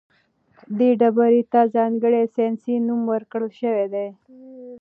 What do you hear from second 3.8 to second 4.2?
دی.